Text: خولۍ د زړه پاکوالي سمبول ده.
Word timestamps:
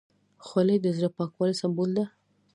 خولۍ 0.45 0.77
د 0.81 0.87
زړه 0.97 1.09
پاکوالي 1.17 1.55
سمبول 1.61 1.89
ده. 1.97 2.05